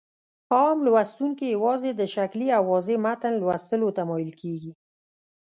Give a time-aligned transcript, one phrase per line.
[0.55, 4.71] عام لوستونکي يوازې د ښکلي او واضح متن لوستلو ته مايل کېږي.